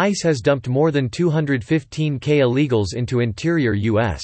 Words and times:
ICE 0.00 0.22
has 0.22 0.40
dumped 0.40 0.66
more 0.66 0.90
than 0.90 1.10
215k 1.10 2.20
illegals 2.20 2.94
into 2.94 3.20
interior 3.20 3.74
U.S. 3.74 4.22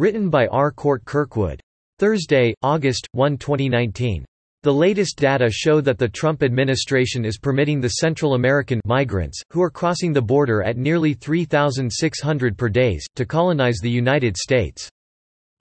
Written 0.00 0.28
by 0.28 0.48
R. 0.48 0.72
Cort 0.72 1.04
Kirkwood. 1.04 1.60
Thursday, 2.00 2.52
August 2.62 3.06
1, 3.12 3.38
2019. 3.38 4.24
The 4.64 4.72
latest 4.72 5.16
data 5.16 5.48
show 5.48 5.80
that 5.80 5.96
the 5.96 6.08
Trump 6.08 6.42
administration 6.42 7.24
is 7.24 7.38
permitting 7.38 7.80
the 7.80 8.00
Central 8.00 8.34
American 8.34 8.80
migrants, 8.84 9.40
who 9.52 9.62
are 9.62 9.70
crossing 9.70 10.12
the 10.12 10.20
border 10.20 10.60
at 10.64 10.76
nearly 10.76 11.14
3,600 11.14 12.58
per 12.58 12.68
days, 12.68 13.06
to 13.14 13.24
colonize 13.24 13.78
the 13.80 13.88
United 13.88 14.36
States. 14.36 14.90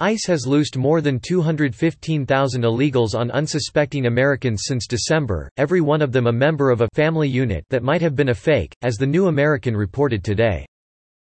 ICE 0.02 0.25
has 0.27 0.47
loosed 0.47 0.77
more 0.77 1.02
than 1.02 1.20
215,000 1.20 2.63
illegals 2.63 3.13
on 3.13 3.29
unsuspecting 3.32 4.05
Americans 4.05 4.61
since 4.65 4.88
December, 4.88 5.52
every 5.57 5.82
one 5.82 6.02
of 6.02 6.14
them 6.14 6.27
a 6.27 6.32
member 6.32 6.71
of 6.71 6.79
a 6.79 6.88
family 6.93 7.27
unit 7.27 7.65
that 7.70 7.83
might 7.83 8.01
have 8.01 8.15
been 8.15 8.29
a 8.29 8.33
fake, 8.33 8.73
as 8.82 8.96
the 8.96 9.05
New 9.05 9.27
American 9.27 9.75
reported 9.75 10.23
today. 10.23 10.65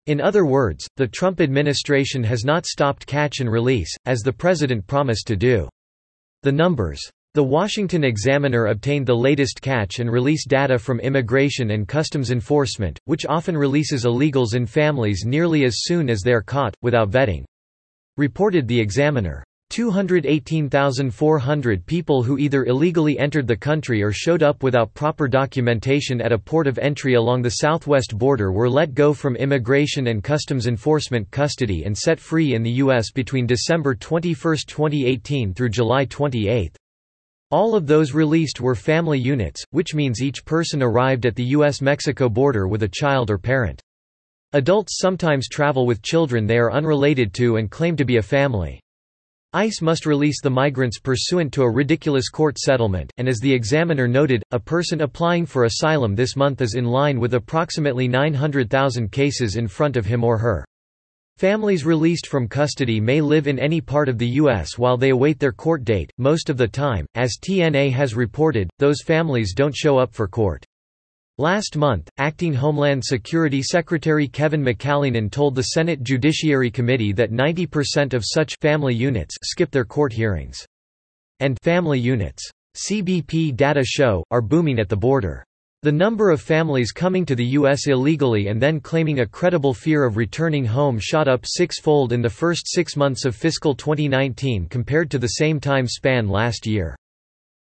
In 0.05 0.21
other 0.21 0.45
words, 0.45 0.87
the 0.97 1.09
Trump 1.09 1.41
administration 1.41 2.23
has 2.25 2.45
not 2.45 2.67
stopped 2.67 3.07
catch 3.07 3.41
and 3.41 3.51
release, 3.51 3.95
as 4.05 4.21
the 4.21 4.35
president 4.35 4.87
promised 4.87 5.27
to 5.29 5.37
do. 5.37 5.67
The 6.43 6.53
numbers. 6.53 7.01
The 7.33 7.43
Washington 7.43 8.05
Examiner 8.05 8.67
obtained 8.67 9.07
the 9.07 9.15
latest 9.15 9.63
catch 9.63 9.99
and 9.99 10.13
release 10.13 10.47
data 10.47 10.79
from 10.79 11.01
Immigration 11.01 11.71
and 11.71 11.89
Customs 11.89 12.31
Enforcement, 12.31 12.99
which 13.07 13.25
often 13.25 13.57
releases 13.57 14.05
illegals 14.05 14.53
and 14.53 14.69
families 14.69 15.25
nearly 15.25 15.65
as 15.65 15.85
soon 15.85 16.11
as 16.11 16.21
they 16.21 16.35
are 16.35 16.43
caught, 16.43 16.75
without 16.83 17.11
vetting. 17.11 17.45
Reported 18.19 18.67
the 18.67 18.81
Examiner. 18.81 19.45
218,400 19.71 21.87
people 21.87 22.25
who 22.25 22.37
either 22.37 22.65
illegally 22.65 23.17
entered 23.17 23.47
the 23.47 23.57
country 23.57 24.03
or 24.03 24.11
showed 24.11 24.43
up 24.43 24.65
without 24.65 24.93
proper 24.93 25.29
documentation 25.29 26.21
at 26.21 26.33
a 26.33 26.39
port 26.39 26.67
of 26.67 26.79
entry 26.79 27.15
along 27.15 27.43
the 27.43 27.51
southwest 27.51 28.19
border 28.19 28.51
were 28.51 28.69
let 28.69 28.93
go 28.93 29.15
from 29.15 29.37
Immigration 29.37 30.09
and 30.09 30.25
Customs 30.25 30.67
Enforcement 30.67 31.31
custody 31.31 31.85
and 31.85 31.97
set 31.97 32.19
free 32.19 32.55
in 32.55 32.65
the 32.65 32.83
U.S. 32.83 33.13
between 33.13 33.47
December 33.47 33.95
21, 33.95 34.35
2018 34.67 35.55
through 35.55 35.69
July 35.69 36.05
28. 36.05 36.77
All 37.53 37.77
of 37.77 37.87
those 37.87 38.15
released 38.15 38.61
were 38.61 38.75
family 38.75 39.21
units, 39.21 39.63
which 39.71 39.95
means 39.95 40.21
each 40.21 40.45
person 40.45 40.83
arrived 40.83 41.25
at 41.25 41.37
the 41.37 41.45
U.S.-Mexico 41.45 42.35
border 42.35 42.67
with 42.67 42.83
a 42.83 42.89
child 42.89 43.31
or 43.31 43.39
parent. 43.39 43.81
Adults 44.55 44.97
sometimes 44.99 45.47
travel 45.47 45.85
with 45.85 46.01
children 46.01 46.47
they 46.47 46.57
are 46.57 46.73
unrelated 46.73 47.35
to 47.35 47.57
and 47.57 47.71
claim 47.71 47.95
to 47.95 48.07
be 48.07 48.17
a 48.17 48.23
family. 48.23 48.81
ICE 49.53 49.83
must 49.83 50.07
release 50.07 50.41
the 50.43 50.49
migrants 50.49 50.99
pursuant 50.99 51.53
to 51.53 51.65
a 51.65 51.71
ridiculous 51.71 52.31
court 52.31 52.57
settlement, 52.57 53.13
and 53.19 53.29
as 53.29 53.41
the 53.41 53.53
examiner 53.53 54.09
noted, 54.09 54.43
a 54.53 54.59
person 54.59 55.03
applying 55.03 55.45
for 55.45 55.65
asylum 55.65 56.15
this 56.15 56.35
month 56.35 56.63
is 56.63 56.77
in 56.77 56.87
line 56.87 57.21
with 57.21 57.35
approximately 57.35 58.09
900,000 58.09 59.13
cases 59.13 59.57
in 59.57 59.69
front 59.69 59.99
of 59.99 60.07
him 60.07 60.25
or 60.25 60.39
her. 60.39 60.65
Families 61.37 61.85
released 61.85 62.27
from 62.27 62.49
custody 62.49 63.01
may 63.01 63.21
live 63.21 63.49
in 63.49 63.59
any 63.59 63.83
part 63.83 64.09
of 64.09 64.17
the 64.17 64.29
U.S. 64.29 64.79
while 64.79 64.97
they 64.97 65.11
await 65.11 65.39
their 65.39 65.53
court 65.53 65.85
date, 65.85 66.11
most 66.17 66.49
of 66.49 66.57
the 66.57 66.67
time, 66.67 67.05
as 67.17 67.37
TNA 67.39 67.93
has 67.93 68.15
reported, 68.15 68.71
those 68.79 69.03
families 69.03 69.53
don't 69.53 69.77
show 69.77 69.99
up 69.99 70.15
for 70.15 70.27
court. 70.27 70.65
Last 71.41 71.77
month, 71.77 72.11
Acting 72.19 72.53
Homeland 72.53 73.05
Security 73.05 73.63
Secretary 73.63 74.27
Kevin 74.27 74.61
McAleenan 74.61 75.31
told 75.31 75.55
the 75.55 75.71
Senate 75.71 76.03
Judiciary 76.03 76.69
Committee 76.69 77.13
that 77.13 77.31
90% 77.31 78.13
of 78.13 78.25
such 78.27 78.57
family 78.61 78.93
units 78.93 79.37
skip 79.45 79.71
their 79.71 79.85
court 79.85 80.13
hearings. 80.13 80.59
And 81.39 81.57
family 81.63 82.01
units, 82.01 82.43
CBP 82.77 83.55
data 83.55 83.85
show, 83.85 84.25
are 84.33 84.43
booming 84.43 84.81
at 84.81 84.89
the 84.89 84.97
border. 84.97 85.45
The 85.83 85.93
number 85.93 86.31
of 86.31 86.41
families 86.41 86.91
coming 86.91 87.25
to 87.27 87.37
the 87.37 87.47
U.S. 87.61 87.87
illegally 87.87 88.49
and 88.49 88.61
then 88.61 88.81
claiming 88.81 89.21
a 89.21 89.27
credible 89.27 89.73
fear 89.73 90.03
of 90.03 90.17
returning 90.17 90.65
home 90.65 90.99
shot 90.99 91.29
up 91.29 91.43
six-fold 91.47 92.13
in 92.13 92.21
the 92.21 92.29
first 92.29 92.65
six 92.67 92.97
months 92.97 93.25
of 93.25 93.37
fiscal 93.37 93.77
2019 93.77 94.67
compared 94.67 95.09
to 95.13 95.21
the 95.21 95.29
same 95.29 95.61
time 95.61 95.87
span 95.87 96.27
last 96.27 96.67
year. 96.67 96.97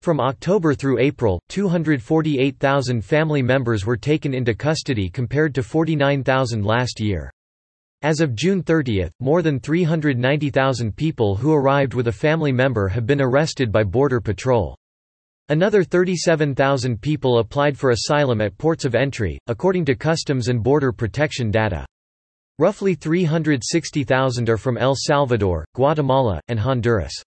From 0.02 0.18
October 0.18 0.72
through 0.72 0.98
April, 0.98 1.42
248,000 1.50 3.04
family 3.04 3.42
members 3.42 3.84
were 3.84 3.98
taken 3.98 4.32
into 4.32 4.54
custody 4.54 5.10
compared 5.10 5.54
to 5.54 5.62
49,000 5.62 6.64
last 6.64 7.00
year. 7.00 7.30
As 8.00 8.20
of 8.20 8.34
June 8.34 8.62
30, 8.62 9.08
more 9.20 9.42
than 9.42 9.60
390,000 9.60 10.96
people 10.96 11.36
who 11.36 11.52
arrived 11.52 11.92
with 11.92 12.08
a 12.08 12.12
family 12.12 12.50
member 12.50 12.88
have 12.88 13.04
been 13.04 13.20
arrested 13.20 13.70
by 13.70 13.84
Border 13.84 14.22
Patrol. 14.22 14.74
Another 15.50 15.84
37,000 15.84 16.98
people 17.02 17.40
applied 17.40 17.76
for 17.76 17.90
asylum 17.90 18.40
at 18.40 18.56
ports 18.56 18.86
of 18.86 18.94
entry, 18.94 19.38
according 19.48 19.84
to 19.84 19.94
Customs 19.94 20.48
and 20.48 20.62
Border 20.62 20.92
Protection 20.92 21.50
data. 21.50 21.84
Roughly 22.58 22.94
360,000 22.94 24.48
are 24.48 24.56
from 24.56 24.78
El 24.78 24.94
Salvador, 24.96 25.66
Guatemala, 25.74 26.40
and 26.48 26.58
Honduras. 26.58 27.22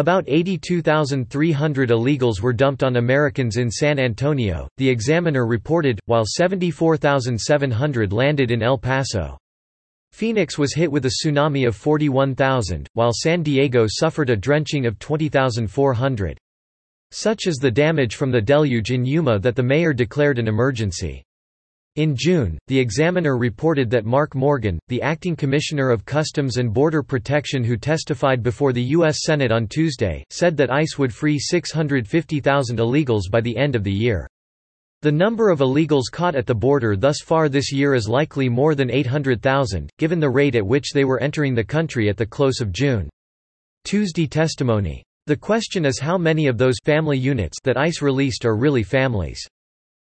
About 0.00 0.24
82,300 0.28 1.90
illegals 1.90 2.40
were 2.40 2.54
dumped 2.54 2.82
on 2.82 2.96
Americans 2.96 3.58
in 3.58 3.70
San 3.70 3.98
Antonio, 3.98 4.66
the 4.78 4.88
Examiner 4.88 5.44
reported, 5.44 6.00
while 6.06 6.24
74,700 6.26 8.10
landed 8.10 8.50
in 8.50 8.62
El 8.62 8.78
Paso. 8.78 9.36
Phoenix 10.10 10.56
was 10.56 10.74
hit 10.74 10.90
with 10.90 11.04
a 11.04 11.12
tsunami 11.22 11.68
of 11.68 11.76
41,000, 11.76 12.88
while 12.94 13.12
San 13.12 13.42
Diego 13.42 13.84
suffered 13.86 14.30
a 14.30 14.36
drenching 14.38 14.86
of 14.86 14.98
20,400. 14.98 16.38
Such 17.10 17.46
is 17.46 17.56
the 17.56 17.70
damage 17.70 18.14
from 18.14 18.30
the 18.30 18.40
deluge 18.40 18.92
in 18.92 19.04
Yuma 19.04 19.38
that 19.40 19.54
the 19.54 19.62
mayor 19.62 19.92
declared 19.92 20.38
an 20.38 20.48
emergency. 20.48 21.22
In 21.96 22.14
June, 22.16 22.56
the 22.68 22.78
Examiner 22.78 23.36
reported 23.36 23.90
that 23.90 24.04
Mark 24.04 24.36
Morgan, 24.36 24.78
the 24.86 25.02
acting 25.02 25.34
Commissioner 25.34 25.90
of 25.90 26.04
Customs 26.04 26.56
and 26.56 26.72
Border 26.72 27.02
Protection 27.02 27.64
who 27.64 27.76
testified 27.76 28.44
before 28.44 28.72
the 28.72 28.82
U.S. 28.94 29.24
Senate 29.24 29.50
on 29.50 29.66
Tuesday, 29.66 30.22
said 30.30 30.56
that 30.56 30.70
ICE 30.70 30.98
would 30.98 31.12
free 31.12 31.36
650,000 31.36 32.78
illegals 32.78 33.28
by 33.28 33.40
the 33.40 33.56
end 33.56 33.74
of 33.74 33.82
the 33.82 33.92
year. 33.92 34.28
The 35.02 35.10
number 35.10 35.50
of 35.50 35.58
illegals 35.58 36.12
caught 36.12 36.36
at 36.36 36.46
the 36.46 36.54
border 36.54 36.94
thus 36.94 37.22
far 37.24 37.48
this 37.48 37.72
year 37.72 37.94
is 37.94 38.08
likely 38.08 38.48
more 38.48 38.76
than 38.76 38.88
800,000, 38.88 39.90
given 39.98 40.20
the 40.20 40.30
rate 40.30 40.54
at 40.54 40.66
which 40.66 40.92
they 40.92 41.04
were 41.04 41.20
entering 41.20 41.56
the 41.56 41.64
country 41.64 42.08
at 42.08 42.16
the 42.16 42.24
close 42.24 42.60
of 42.60 42.70
June. 42.70 43.10
Tuesday 43.84 44.28
testimony. 44.28 45.02
The 45.26 45.36
question 45.36 45.84
is 45.84 45.98
how 45.98 46.18
many 46.18 46.46
of 46.46 46.56
those 46.56 46.78
family 46.84 47.18
units 47.18 47.58
that 47.64 47.76
ICE 47.76 48.00
released 48.00 48.44
are 48.44 48.56
really 48.56 48.84
families. 48.84 49.44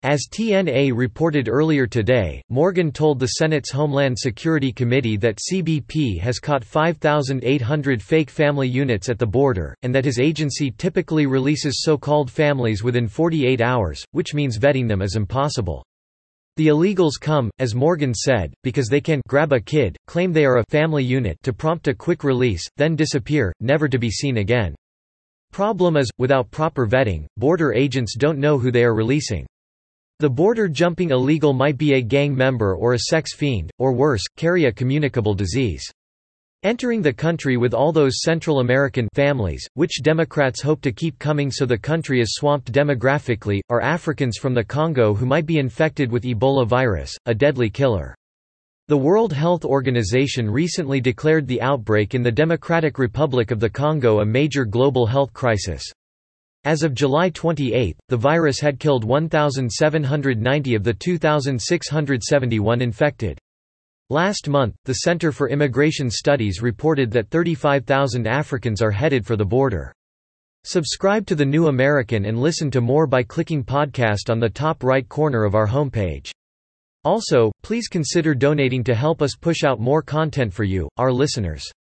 As 0.03 0.25
TNA 0.27 0.93
reported 0.95 1.47
earlier 1.47 1.85
today, 1.85 2.41
Morgan 2.49 2.91
told 2.91 3.19
the 3.19 3.33
Senate's 3.37 3.69
Homeland 3.69 4.17
Security 4.17 4.71
Committee 4.71 5.15
that 5.17 5.37
CBP 5.37 6.19
has 6.19 6.39
caught 6.39 6.63
5,800 6.65 8.01
fake 8.01 8.31
family 8.31 8.67
units 8.67 9.09
at 9.09 9.19
the 9.19 9.27
border, 9.27 9.75
and 9.83 9.93
that 9.93 10.05
his 10.05 10.17
agency 10.17 10.71
typically 10.71 11.27
releases 11.27 11.83
so-called 11.83 12.31
families 12.31 12.83
within 12.83 13.07
48 13.07 13.61
hours, 13.61 14.03
which 14.09 14.33
means 14.33 14.57
vetting 14.57 14.87
them 14.87 15.03
is 15.03 15.15
impossible. 15.15 15.85
The 16.57 16.69
illegals 16.69 17.19
come, 17.21 17.51
as 17.59 17.75
Morgan 17.75 18.15
said, 18.15 18.55
because 18.63 18.87
they 18.87 19.01
can 19.01 19.21
grab 19.27 19.53
a 19.53 19.61
kid, 19.61 19.95
claim 20.07 20.33
they 20.33 20.45
are 20.45 20.57
a 20.57 20.65
family 20.71 21.03
unit 21.03 21.37
to 21.43 21.53
prompt 21.53 21.87
a 21.87 21.93
quick 21.93 22.23
release, 22.23 22.67
then 22.75 22.95
disappear, 22.95 23.53
never 23.59 23.87
to 23.87 23.99
be 23.99 24.09
seen 24.09 24.37
again. 24.37 24.73
Problem 25.51 25.95
is, 25.95 26.09
without 26.17 26.49
proper 26.49 26.87
vetting, 26.87 27.27
border 27.37 27.71
agents 27.71 28.15
don't 28.17 28.39
know 28.39 28.57
who 28.57 28.71
they 28.71 28.83
are 28.83 28.95
releasing. 28.95 29.45
The 30.21 30.29
border-jumping 30.29 31.09
illegal 31.09 31.51
might 31.51 31.79
be 31.79 31.95
a 31.95 32.01
gang 32.03 32.35
member 32.35 32.75
or 32.75 32.93
a 32.93 33.07
sex 33.09 33.33
fiend, 33.33 33.71
or 33.79 33.91
worse, 33.91 34.21
carry 34.37 34.65
a 34.65 34.71
communicable 34.71 35.33
disease. 35.33 35.83
Entering 36.61 37.01
the 37.01 37.11
country 37.11 37.57
with 37.57 37.73
all 37.73 37.91
those 37.91 38.21
Central 38.21 38.59
American 38.59 39.07
families, 39.15 39.67
which 39.73 40.03
Democrats 40.03 40.61
hope 40.61 40.79
to 40.81 40.91
keep 40.91 41.17
coming 41.17 41.49
so 41.49 41.65
the 41.65 41.75
country 41.75 42.21
is 42.21 42.35
swamped 42.35 42.71
demographically, 42.71 43.61
are 43.69 43.81
Africans 43.81 44.37
from 44.37 44.53
the 44.53 44.63
Congo 44.63 45.15
who 45.15 45.25
might 45.25 45.47
be 45.47 45.57
infected 45.57 46.11
with 46.11 46.21
Ebola 46.21 46.67
virus, 46.67 47.17
a 47.25 47.33
deadly 47.33 47.71
killer. 47.71 48.13
The 48.89 48.97
World 48.97 49.33
Health 49.33 49.65
Organization 49.65 50.47
recently 50.47 51.01
declared 51.01 51.47
the 51.47 51.63
outbreak 51.63 52.13
in 52.13 52.21
the 52.21 52.31
Democratic 52.31 52.99
Republic 52.99 53.49
of 53.49 53.59
the 53.59 53.71
Congo 53.71 54.19
a 54.19 54.25
major 54.27 54.65
global 54.65 55.07
health 55.07 55.33
crisis. 55.33 55.91
As 56.63 56.83
of 56.83 56.93
July 56.93 57.29
28, 57.31 57.97
the 58.07 58.17
virus 58.17 58.59
had 58.59 58.79
killed 58.79 59.03
1,790 59.03 60.75
of 60.75 60.83
the 60.83 60.93
2,671 60.93 62.81
infected. 62.81 63.39
Last 64.11 64.47
month, 64.47 64.75
the 64.85 64.93
Center 64.93 65.31
for 65.31 65.49
Immigration 65.49 66.11
Studies 66.11 66.61
reported 66.61 67.09
that 67.11 67.29
35,000 67.29 68.27
Africans 68.27 68.81
are 68.81 68.91
headed 68.91 69.25
for 69.25 69.35
the 69.35 69.45
border. 69.45 69.91
Subscribe 70.63 71.25
to 71.25 71.35
The 71.35 71.45
New 71.45 71.67
American 71.67 72.25
and 72.25 72.37
listen 72.37 72.69
to 72.71 72.81
more 72.81 73.07
by 73.07 73.23
clicking 73.23 73.63
podcast 73.63 74.29
on 74.29 74.39
the 74.39 74.49
top 74.49 74.83
right 74.83 75.09
corner 75.09 75.43
of 75.43 75.55
our 75.55 75.67
homepage. 75.67 76.29
Also, 77.03 77.51
please 77.63 77.87
consider 77.87 78.35
donating 78.35 78.83
to 78.83 78.93
help 78.93 79.23
us 79.23 79.35
push 79.35 79.63
out 79.63 79.79
more 79.79 80.03
content 80.03 80.53
for 80.53 80.63
you, 80.63 80.87
our 80.97 81.11
listeners. 81.11 81.71